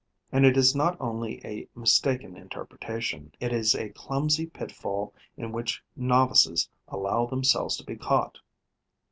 [0.31, 5.83] And it is not only a mistaken interpretation: it is a clumsy pitfall in which
[5.95, 8.39] novices allow themselves to be caught.